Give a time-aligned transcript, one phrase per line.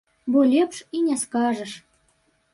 [0.31, 1.71] Бо лепш і не скажаш!